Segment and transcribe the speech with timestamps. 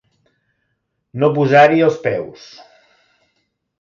[1.23, 2.47] No posar-hi els peus.